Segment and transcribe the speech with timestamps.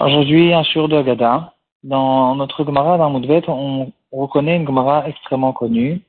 [0.00, 1.52] Aujourd'hui, un jour de Agada.
[1.82, 6.00] Dans notre Gemara dans Moudvet, on reconnaît une Gemara extrêmement connue,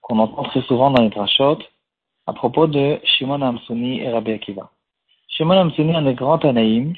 [0.00, 1.58] qu'on entend très souvent dans les drashot,
[2.26, 4.70] à propos de Shimon Amsuni et Rabbi Akiva.
[5.28, 6.94] Shimon Amsuni, un des grands Tanaïm,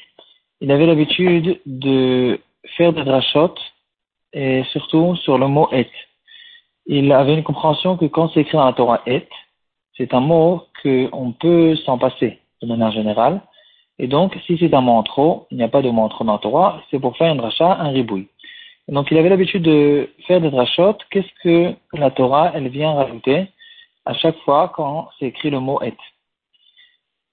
[0.61, 2.39] il avait l'habitude de
[2.77, 3.55] faire des drashot,
[4.31, 5.89] et surtout sur le mot et.
[6.85, 9.27] Il avait une compréhension que quand c'est écrit dans la Torah et,
[9.97, 13.41] c'est un mot qu'on peut s'en passer de manière générale.
[13.99, 16.81] Et donc, si c'est un trop, il n'y a pas de trop dans la Torah,
[16.89, 18.27] c'est pour faire un drachat, un ribouille.
[18.87, 20.97] donc, il avait l'habitude de faire des drachot.
[21.11, 23.47] Qu'est-ce que la Torah, elle vient rajouter
[24.05, 25.93] à chaque fois quand c'est écrit le mot et?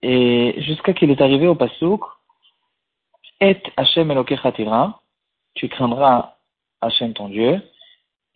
[0.03, 2.03] Et jusqu'à qu'il est arrivé au pasouk,
[3.41, 5.01] et Hashem Elokechatira,
[5.55, 6.37] tu craindras
[6.81, 7.61] Hashem ton Dieu.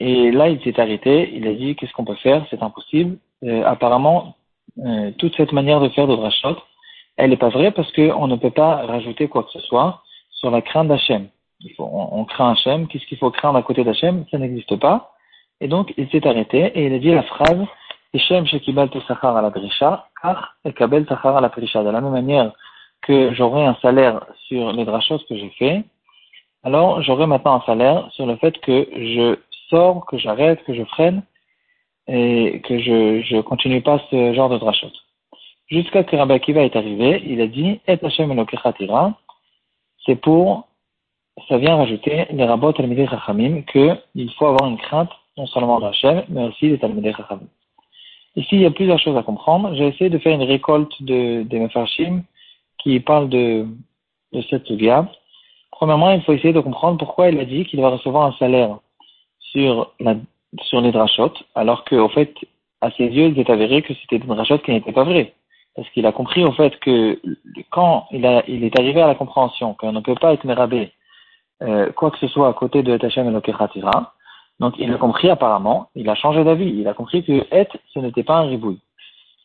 [0.01, 2.45] Et là, il s'est arrêté, il a dit, qu'est-ce qu'on peut faire?
[2.51, 3.19] C'est impossible.
[3.45, 4.35] Euh, apparemment,
[4.79, 6.57] euh, toute cette manière de faire de drachot,
[7.17, 10.51] elle n'est pas vraie parce qu'on ne peut pas rajouter quoi que ce soit sur
[10.51, 11.29] la crainte d'Hachem.
[11.79, 14.25] On, on, craint Hachem, qu'est-ce qu'il faut craindre à côté d'Hachem?
[14.31, 15.13] Ça n'existe pas.
[15.61, 17.65] Et donc, il s'est arrêté et il a dit la phrase
[18.15, 21.83] Hachem shekibal sachar à la drisha, car ekabel sachar à la prisha.
[21.83, 22.53] De la même manière
[23.03, 25.85] que j'aurai un salaire sur les drachot que j'ai fait,
[26.63, 29.37] alors j'aurai maintenant un salaire sur le fait que je
[29.69, 31.23] sors, que j'arrête, que je freine
[32.07, 34.93] et que je ne continue pas ce genre de drachot.
[35.69, 38.45] Jusqu'à que Rabbi Akiva est arrivé, il a dit Et Hashem
[40.07, 40.69] c'est pour,
[41.49, 46.25] ça vient rajouter les rabbot Talmidei Chachamim qu'il faut avoir une crainte non seulement d'Hachem,
[46.29, 47.49] mais aussi des Talmidei Chachamim.
[48.37, 49.75] Ici, il y a plusieurs choses à comprendre.
[49.75, 52.23] J'ai essayé de faire une récolte de, des Mefarshim
[52.79, 53.67] qui parlent de,
[54.51, 55.09] cette sugia.
[55.71, 58.79] Premièrement, il faut essayer de comprendre pourquoi il a dit qu'il va recevoir un salaire
[59.39, 60.17] sur la
[60.63, 62.33] sur les drachot, alors qu'au fait,
[62.81, 65.33] à ses yeux, il est avéré que c'était une drachot qui n'était pas vraie.
[65.77, 67.21] Parce qu'il a compris au fait que
[67.71, 70.93] quand il, a, il est arrivé à la compréhension qu'on ne peut pas être mérabé
[71.63, 74.15] euh, quoi que ce soit à côté de Etachem et Lokechatira,
[74.61, 77.99] donc il a compris apparemment, il a changé d'avis, il a compris que Et, ce
[77.99, 78.81] n'était pas un ribouille.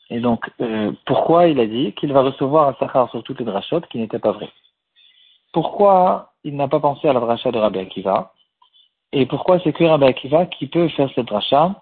[0.10, 3.46] Et donc, euh, pourquoi il a dit qu'il va recevoir un sachar sur toutes les
[3.46, 4.50] drachot qui n'était pas vrai
[5.54, 8.34] Pourquoi il n'a pas pensé à la dracha de Rabbi Akiva?
[9.12, 11.76] Et pourquoi c'est que Rabbi Akiva qui peut faire cette rachat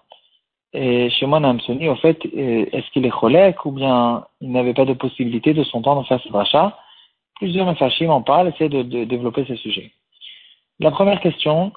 [0.74, 4.74] Et chez moi, Namsoni, au fait, euh, est-ce qu'il est cholèque ou bien il n'avait
[4.74, 6.78] pas de possibilité de son temps de faire cette rachat
[7.36, 9.92] Plusieurs mafashim en parlent, essaient de, développer ce sujet.
[10.80, 11.72] La première question,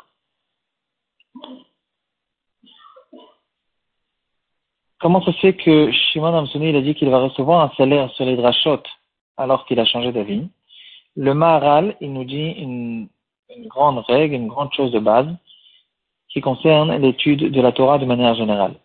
[5.00, 8.25] comment se fait que Shimon Amsoni il a dit qu'il va recevoir un salaire sur
[8.25, 8.84] les drachot
[9.38, 10.50] alors qu'il a changé d'avis?
[11.16, 13.08] Le Maharal, il nous dit une
[13.68, 15.28] grande règle, une grande chose de base
[16.31, 18.75] qui concerne l'étude de la Torah de manière générale.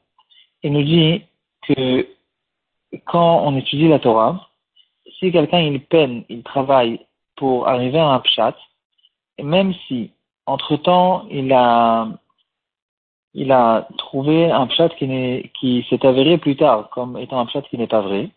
[0.63, 1.23] Il nous dit
[1.63, 2.07] que
[3.05, 4.49] quand on étudie la Torah,
[5.19, 7.01] si quelqu'un il peine, il travaille
[7.37, 8.55] pour arriver à un pshat,
[9.43, 10.11] même si
[10.47, 12.09] entre-temps il a
[13.35, 17.63] il a trouvé un pshat qui, qui s'est avéré plus tard comme étant un pshat
[17.63, 18.31] qui n'est pas vrai,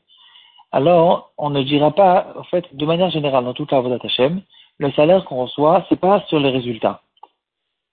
[0.72, 4.42] alors on ne dira pas, en fait, de manière générale, dans toute la Vodat Hashem,
[4.78, 7.02] le salaire qu'on reçoit, c'est pas sur les résultats.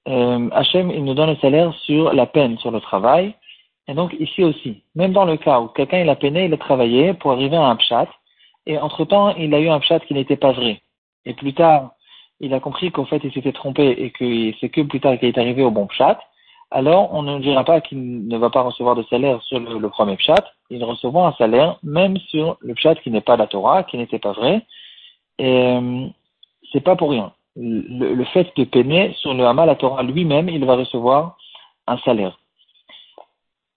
[0.08, 3.34] Euh, Hachem, il nous donne le salaire sur la peine, sur le travail.
[3.88, 6.56] Et donc ici aussi, même dans le cas où quelqu'un il a peiné, il a
[6.56, 8.08] travaillé pour arriver à un pshat,
[8.66, 10.82] et entre-temps il a eu un pshat qui n'était pas vrai.
[11.24, 11.92] Et plus tard,
[12.40, 15.28] il a compris qu'au fait il s'était trompé et que c'est que plus tard qu'il
[15.28, 16.18] est arrivé au bon pshat,
[16.70, 20.16] alors on ne dira pas qu'il ne va pas recevoir de salaire sur le, premier
[20.16, 23.96] pshat, il recevra un salaire même sur le pshat qui n'est pas la Torah, qui
[23.98, 24.66] n'était pas vrai.
[25.38, 26.08] Et euh,
[26.72, 27.32] c'est pas pour rien.
[27.56, 31.36] Le, fait de peiner sur le Hamal à Torah lui-même, il va recevoir
[31.86, 32.38] un salaire.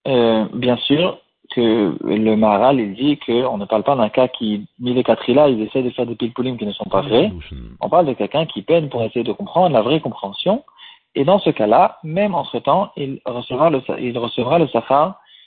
[0.06, 1.18] Euh, bien sûr
[1.50, 5.30] que le Maharal, il dit qu'on ne parle pas d'un cas qui, mis les quatre
[5.32, 7.32] là, ils essaient de faire des pilpoulim qui ne sont pas vrais.
[7.80, 10.62] On parle de quelqu'un qui peine pour essayer de comprendre la vraie compréhension.
[11.14, 14.68] Et dans ce cas-là, même entre-temps, il recevra le, il recevra le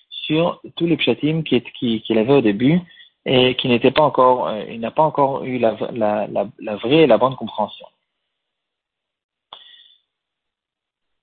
[0.09, 2.81] sur tous les pshatim qu'il avait au début
[3.25, 6.27] et qui n'était pas encore, euh, il n'a pas encore eu la, la,
[6.59, 7.85] la, vraie et la bonne compréhension.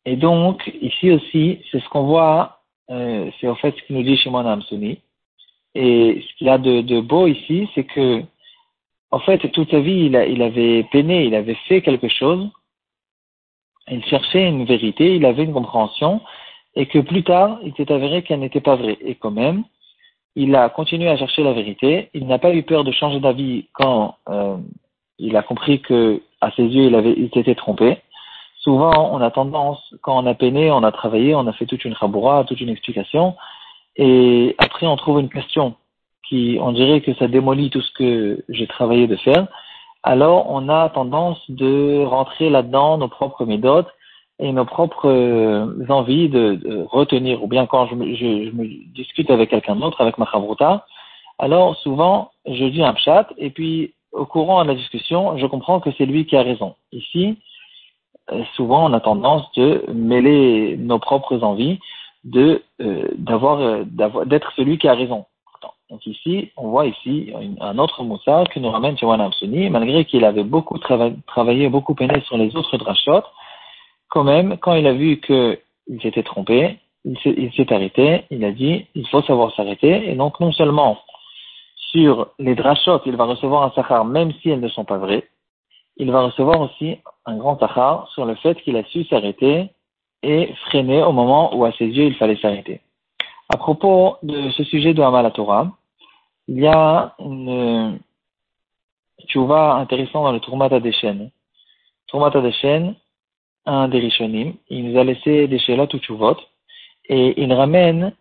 [0.06, 2.60] Et donc, ici aussi, c'est ce qu'on voit,
[2.90, 4.98] euh, c'est en fait ce qu'il nous dit chez moi Amsoni.
[5.74, 8.22] Et ce qu'il a de, de, beau ici, c'est que,
[9.10, 12.48] en fait, toute sa vie, il, a, il avait peiné, il avait fait quelque chose,
[13.88, 16.20] il cherchait une vérité, il avait une compréhension,
[16.74, 18.98] et que plus tard, il s'est avéré qu'elle n'était pas vraie.
[19.00, 19.64] Et quand même,
[20.36, 22.08] il a continué à chercher la vérité.
[22.14, 24.56] Il n'a pas eu peur de changer d'avis quand euh,
[25.18, 27.98] il a compris que, à ses yeux, il avait, il s'était trompé.
[28.62, 31.84] Souvent, on a tendance, quand on a peiné, on a travaillé, on a fait toute
[31.84, 33.34] une chaboura, toute une explication,
[33.96, 35.74] et après, on trouve une question
[36.28, 39.46] qui, on dirait que ça démolit tout ce que j'ai travaillé de faire,
[40.02, 43.88] alors on a tendance de rentrer là-dedans nos propres méthodes
[44.38, 49.30] et nos propres euh, envies de, retenir, ou bien quand je me, je, me discute
[49.30, 50.86] avec quelqu'un d'autre, avec ma chavruta,
[51.38, 55.80] alors souvent je dis un pchat, et puis au courant de la discussion, je comprends
[55.80, 56.74] que c'est lui qui a raison.
[56.92, 57.38] Ici,
[58.54, 61.78] souvent on a tendance de mêler nos propres envies,
[62.24, 63.84] de euh, d'avoir
[64.26, 65.26] d'être celui qui a raison.
[65.90, 70.24] Donc ici, on voit ici un autre moussard que nous ramène Shawan Amsuni, malgré qu'il
[70.24, 73.24] avait beaucoup travaillé, beaucoup peiné sur les autres drachot,
[74.08, 77.18] quand même, quand il a vu qu'il s'était trompé, il
[77.56, 80.96] s'est arrêté, il a dit, il faut savoir s'arrêter, et donc non seulement
[81.90, 85.28] sur les drachot, il va recevoir un sachar même si elles ne sont pas vraies,
[85.96, 89.70] il va recevoir aussi un grand sachar sur le fait qu'il a su s'arrêter
[90.22, 92.80] et freiner au moment où à ses yeux il fallait s'arrêter.
[93.48, 95.72] À propos de ce sujet de Hamal Torah,
[96.48, 98.00] il y a une
[99.38, 101.30] vois intéressant dans le Tourmat Adeshen.
[102.08, 102.96] Tourmat Adeshen,
[103.66, 106.36] un des Rishonim, il nous a laissé des Shelot ou Tchouvot,
[107.08, 108.12] et il ramène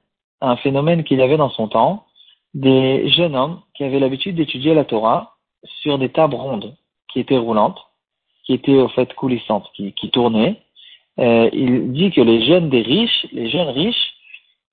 [0.41, 2.05] un phénomène qu'il y avait dans son temps,
[2.53, 5.35] des jeunes hommes qui avaient l'habitude d'étudier la Torah
[5.81, 6.75] sur des tables rondes
[7.11, 7.79] qui étaient roulantes,
[8.49, 10.55] qui étaient au fait coulissantes, qui, tournaient.
[11.19, 14.15] Euh, il dit que les jeunes des riches, les jeunes riches,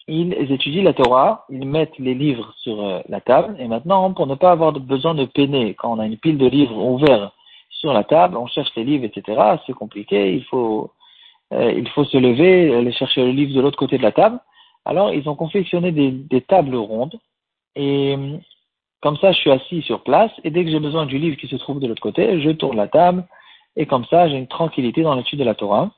[0.09, 4.27] ils étudient la Torah, ils mettent les livres sur euh, la table, et maintenant, pour
[4.27, 7.33] ne pas avoir besoin de peiner, quand on a une pile de livres ouverts
[7.69, 10.91] sur la table, on cherche les livres, etc., c'est compliqué, il faut,
[11.53, 14.41] euh, il faut se lever, aller chercher le livre de l'autre côté de la table.
[14.87, 17.19] Alors, ils ont confectionné des, des tables rondes,
[17.75, 18.17] et
[19.03, 21.49] comme ça, je suis assis sur place, et dès que j'ai besoin du livre qui
[21.49, 23.27] se trouve de l'autre côté, je tourne la table,
[23.77, 25.91] et comme ça, j'ai une tranquillité dans l'étude de la Torah.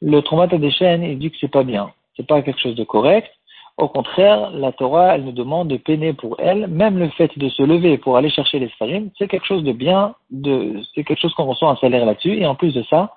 [0.00, 2.84] Le traumat des chaînes, il dit que c'est pas bien, c'est pas quelque chose de
[2.84, 3.30] correct,
[3.78, 6.66] au contraire, la Torah, elle nous demande de peiner pour elle.
[6.66, 9.72] Même le fait de se lever pour aller chercher les sfarim, c'est quelque chose de
[9.72, 12.38] bien, de, c'est quelque chose qu'on reçoit un salaire là-dessus.
[12.38, 13.14] Et en plus de ça,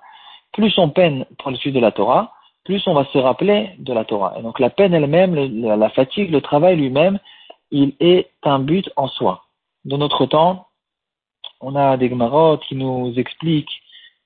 [0.52, 2.34] plus on peine pour l'étude de la Torah,
[2.64, 4.34] plus on va se rappeler de la Torah.
[4.38, 7.18] Et donc la peine elle-même, la fatigue, le travail lui-même,
[7.70, 9.44] il est un but en soi.
[9.86, 10.66] De notre temps,
[11.62, 13.80] on a des Gemarot qui nous expliquent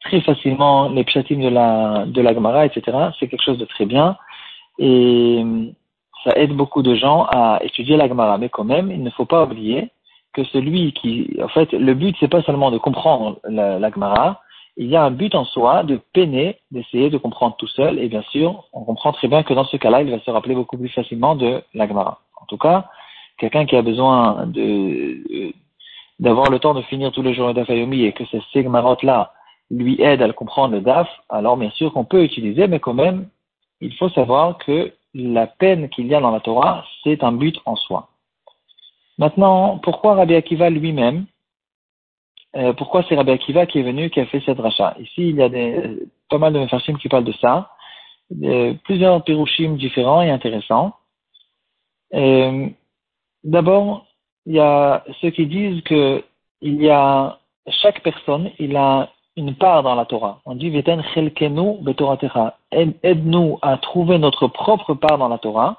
[0.05, 2.97] très facilement les pshatim de la, de la Gemara, etc.
[3.19, 4.17] C'est quelque chose de très bien.
[4.79, 5.45] Et
[6.25, 9.27] ça aide beaucoup de gens à étudier la Gemara, mais quand même, il ne faut
[9.27, 9.91] pas oublier
[10.33, 14.41] que celui qui, en fait, le but c'est pas seulement de comprendre la, la Gemara,
[14.77, 18.09] il y a un but en soi de peiner, d'essayer de comprendre tout seul, et
[18.09, 20.77] bien sûr, on comprend très bien que dans ce cas-là, il va se rappeler beaucoup
[20.77, 22.21] plus facilement de la Gemara.
[22.43, 22.87] En tout cas,
[23.39, 25.53] quelqu'un qui a besoin de,
[26.19, 29.34] d'avoir le temps de finir tous les jours Dafayomi et que ces Gemarotes-là
[29.71, 32.95] lui aident à le comprendre le Daf, alors bien sûr qu'on peut utiliser, mais quand
[32.95, 33.29] même,
[33.81, 37.57] il faut savoir que la peine qu'il y a dans la Torah, c'est un but
[37.65, 38.09] en soi.
[39.19, 41.27] Maintenant, pourquoi Rabbi Akiva lui-même
[42.57, 45.37] euh, Pourquoi c'est Rabbi Akiva qui est venu, qui a fait cette rachat Ici, il
[45.37, 47.71] y a des, pas mal de mefarshim qui parlent de ça.
[48.85, 50.95] plusieurs pirushim différents et intéressants.
[52.13, 52.69] Euh,
[53.45, 54.07] d'abord,
[54.47, 56.23] il y a ceux qui disent que
[56.61, 57.39] il y a
[57.83, 60.41] chaque personne, il a une part dans la Torah.
[60.47, 62.57] On dit Veten chelkenu betoratecha.
[62.71, 65.79] Aide-nous à trouver notre propre part dans la Torah.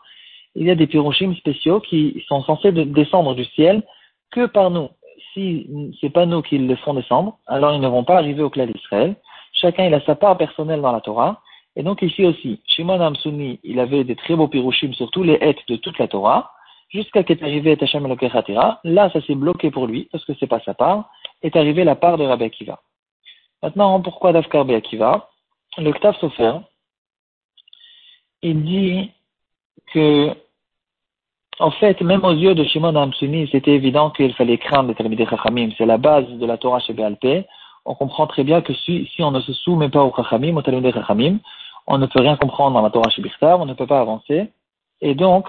[0.56, 3.84] Il y a des piroshim spéciaux qui sont censés descendre du ciel
[4.32, 4.90] que par nous.
[5.34, 5.70] Si
[6.00, 8.68] c'est pas nous qui les font descendre, alors ils ne vont pas arriver au clan
[8.68, 9.16] d'Israël.
[9.54, 11.42] Chacun il a sa part personnelle dans la Torah.
[11.78, 15.38] Et donc ici aussi, Shimon Amsuni, il avait des très beaux piroshim sur tous les
[15.42, 16.52] hêtes de toute la Torah,
[16.90, 18.08] jusqu'à qu'est arrivé Hashem
[18.86, 21.10] Là, ça s'est bloqué pour lui, parce que c'est pas sa part,
[21.42, 22.80] est arrivé la part de Rabbi Akiva.
[23.64, 25.30] Maintenant, pourquoi Dafkar Akiva
[25.78, 26.54] Le Ktav Sofer,
[28.42, 29.12] il dit
[29.94, 30.36] que,
[31.60, 35.26] en fait, même aux yeux de Shimon Amsuni, c'était évident qu'il fallait craindre les Talmidei
[35.26, 35.70] Chachamim.
[35.78, 37.46] C'est la base de la Torah chez Béalpé.
[37.86, 40.92] On comprend très bien que si, on ne se soumet pas aux Chachamim, aux Talmidei
[40.92, 41.40] Chachamim,
[41.88, 44.52] on ne peut rien comprendre dans la Torah chez on ne peut pas avancer.
[45.02, 45.48] Et donc,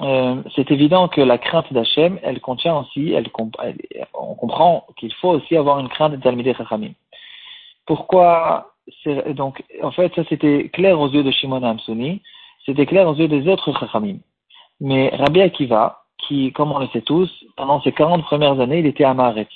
[0.00, 3.28] euh, c'est évident que la crainte d'Hachem, elle contient aussi, elle,
[4.14, 6.92] on comprend qu'il faut aussi avoir une crainte de Talmidei Chachamim.
[7.86, 8.68] Pourquoi
[9.34, 12.20] donc en fait ça c'était clair aux yeux de Shimon Amsoni,
[12.66, 14.18] c'était clair aux yeux des autres Chachamim.
[14.80, 18.86] Mais Rabbi Akiva, qui comme on le sait tous, pendant ses 40 premières années, il
[18.86, 19.48] était à Maharet.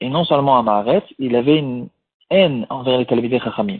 [0.00, 1.88] Et non seulement à Maharet, il avait une
[2.30, 3.78] haine envers les Talmidei Chachamim.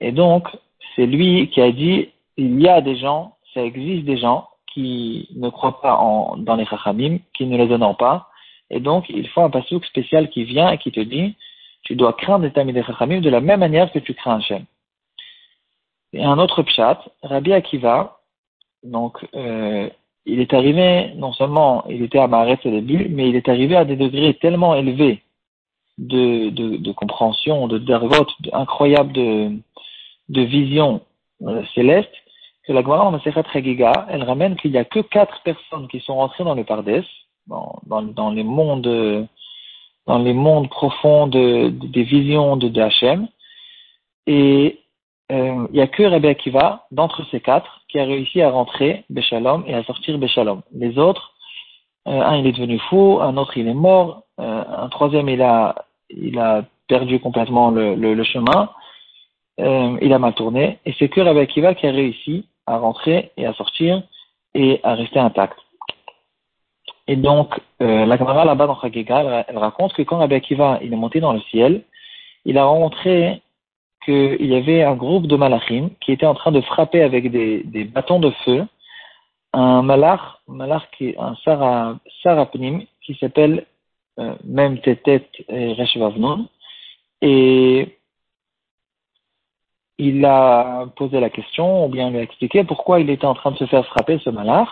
[0.00, 0.48] Et donc,
[0.94, 5.28] c'est lui qui a dit, il y a des gens, ça existe des gens qui
[5.36, 8.28] ne croient pas en, dans les Chachamim, qui ne les honorent pas.
[8.70, 11.36] Et donc, il faut un pasouk spécial qui vient et qui te dit,
[11.82, 14.64] tu dois craindre les Talmidei Chachamim de la même manière que tu crains Hachem.
[16.12, 18.18] Et un autre pshat, Rabbi Akiva,
[18.82, 19.88] donc, euh,
[20.26, 23.76] il est arrivé, non seulement il était à Maharet au début, mais il est arrivé
[23.76, 25.22] à des degrés tellement élevés
[25.98, 29.52] de, de, de compréhension, de dergot, incroyable de,
[30.28, 31.00] de vision
[31.42, 32.12] euh, céleste,
[32.64, 36.00] que la Gemara en Masechet Chagiga, elle ramène qu'il n'y a que quatre personnes qui
[36.00, 37.04] sont rentrées dans le Pardes,
[37.48, 39.28] dans, dans, dans les mondes,
[40.06, 43.28] dans les mondes profonds de, des visions de, de Hachem,
[44.26, 44.80] et
[45.30, 49.04] euh, il n'y a que Rabbi Akiva, d'entre ces quatre, qui a réussi à rentrer
[49.10, 50.62] Béchalom et à sortir Béchalom.
[50.74, 51.32] Les autres,
[52.08, 55.42] euh, un il est devenu fou, un autre il est mort, euh, un troisième il
[55.42, 58.70] a, il a perdu complètement le, le, le chemin,
[59.58, 63.46] il a mal tourné, et c'est que Rabbi Akiva qui a réussi à rentrer et
[63.46, 64.02] à sortir
[64.54, 65.56] et à rester intact.
[67.08, 70.96] Et donc, la caméra là-bas dans Chagiga, elle, raconte que quand Rabbi Akiva il est
[70.96, 71.82] monté dans le ciel,
[72.44, 73.42] il a rencontré
[74.04, 77.62] qu'il y avait un groupe de malachim qui était en train de frapper avec des,
[77.64, 78.66] des bâtons de feu
[79.52, 81.34] un malach, malach qui un
[82.22, 83.66] sarapnim qui s'appelle
[84.18, 86.48] euh, même Tetet Reshvavnon
[87.20, 87.98] et
[89.98, 93.52] il a posé la question ou bien lui a expliqué pourquoi il était en train
[93.52, 94.68] de se faire frapper ce malach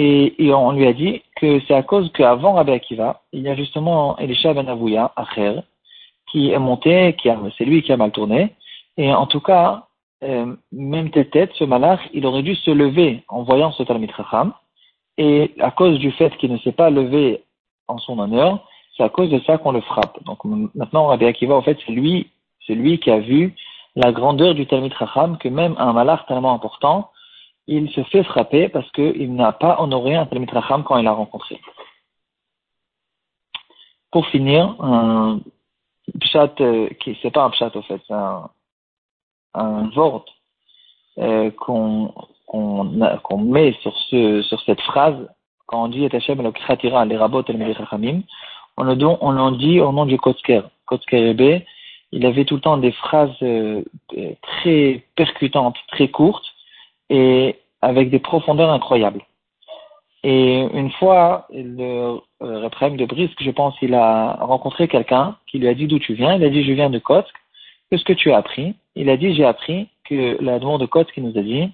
[0.00, 3.56] et, on lui a dit que c'est à cause qu'avant Rabbi Akiva, il y a
[3.56, 5.60] justement Elisha ben Avouya, Acher,
[6.30, 8.54] qui est monté, qui a, c'est lui qui a mal tourné.
[8.96, 9.86] Et en tout cas,
[10.22, 14.52] euh, même tête, ce malach, il aurait dû se lever en voyant ce Talmid Chacham.
[15.16, 17.42] Et à cause du fait qu'il ne s'est pas levé
[17.88, 20.22] en son honneur, c'est à cause de ça qu'on le frappe.
[20.26, 20.44] Donc
[20.76, 22.30] maintenant, Rabbi Akiva, en fait, c'est lui,
[22.68, 23.56] c'est lui qui a vu
[23.96, 27.10] la grandeur du Talmid Chacham, que même un malach tellement important,
[27.68, 31.12] il se fait frapper parce qu'il n'a pas honoré un Talmid Chacham quand il l'a
[31.12, 31.60] rencontré.
[34.10, 35.40] Pour finir, un
[36.18, 38.48] pshat, euh, qui c'est pas un pshat au fait, c'est un,
[39.52, 40.24] un vort
[41.18, 45.28] euh, qu'on met sur ce sur cette phrase
[45.66, 48.22] quand on dit et Hashem les rabot el chachamim,
[48.78, 50.62] on le don, on l'en dit au nom du Kotzker.
[50.86, 51.62] Kotzker Ebe,
[52.12, 53.84] il avait tout le temps des phrases euh,
[54.40, 56.46] très percutantes, très courtes
[57.10, 59.22] et avec des profondeurs incroyables.
[60.24, 65.68] Et une fois, le euh, de Brisk, je pense, il a rencontré quelqu'un qui lui
[65.68, 66.34] a dit d'où tu viens.
[66.34, 67.32] Il a dit, je viens de Kotsk.
[67.90, 68.74] Qu'est-ce que tu as appris?
[68.96, 71.70] Il a dit, j'ai appris que la demande de Kotsk qui nous a dit,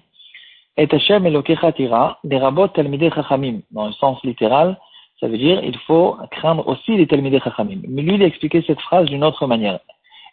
[0.77, 3.61] et Hashem Elokechatira, des rabot talmidei chachamim.
[3.71, 4.77] Dans le sens littéral,
[5.19, 7.79] ça veut dire, il faut craindre aussi les talmidei chachamim.
[7.87, 9.79] Mais lui, il a expliqué cette phrase d'une autre manière.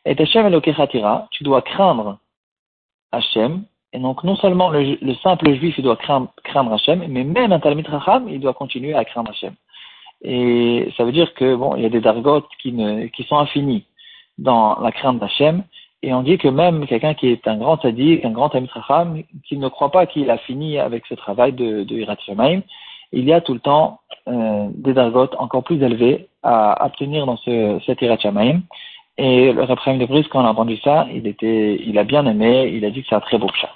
[0.04, 2.18] Et Hashem Elokechatira, tu dois craindre
[3.12, 7.52] Hashem, et donc, non seulement le, simple juif, il doit craindre, craindre Hachem, mais même
[7.52, 9.54] un Talmud Racham, il doit continuer à craindre Hachem.
[10.22, 13.36] Et ça veut dire que, bon, il y a des dargotes qui, ne, qui sont
[13.36, 13.84] infinis
[14.38, 15.64] dans la crainte d'Hachem,
[16.02, 19.22] et on dit que même quelqu'un qui est un grand sadique, un grand Talmud Racham,
[19.46, 22.16] qui ne croit pas qu'il a fini avec ce travail de, de Hirat
[23.12, 27.36] il y a tout le temps euh, des dargotes encore plus élevés à obtenir dans
[27.36, 28.16] ce, cet Hirat
[29.18, 32.24] Et le Raphaël de Brice, quand on a entendu ça, il était, il a bien
[32.26, 33.68] aimé, il a dit que c'est un très beau chat.